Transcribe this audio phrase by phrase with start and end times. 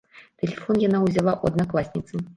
[0.43, 2.25] Тэлефон яна ўзяла ў аднакласніцы.